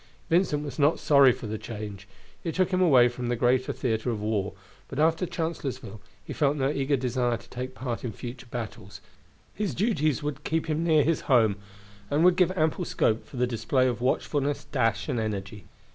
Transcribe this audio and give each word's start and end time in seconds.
Vincent 0.31 0.65
was 0.65 0.79
not 0.79 0.97
sorry 0.99 1.31
for 1.31 1.45
the 1.45 1.59
change. 1.59 2.07
It 2.43 2.55
took 2.55 2.71
him 2.71 2.81
away 2.81 3.07
from 3.07 3.27
the 3.29 3.35
great 3.35 3.63
theater 3.65 4.09
of 4.09 4.17
the 4.17 4.25
war, 4.25 4.53
but 4.87 4.97
after 4.97 5.27
Chancellorsville 5.27 6.01
he 6.25 6.33
felt 6.33 6.57
no 6.57 6.71
eager 6.71 6.97
desire 6.97 7.37
to 7.37 7.49
take 7.51 7.75
part 7.75 8.03
in 8.03 8.11
future 8.11 8.47
battles. 8.49 8.99
His 9.53 9.75
duties 9.75 10.23
would 10.23 10.43
keep 10.43 10.65
him 10.65 10.83
near 10.83 11.03
his 11.03 11.21
home, 11.29 11.57
and 12.09 12.23
would 12.23 12.35
give 12.35 12.51
ample 12.57 12.83
scope 12.83 13.27
for 13.27 13.37
the 13.37 13.45
display 13.45 13.85
of 13.87 14.01
watchfulness, 14.01 14.63
dash, 14.71 15.07
and 15.07 15.19
energy. 15.19 15.65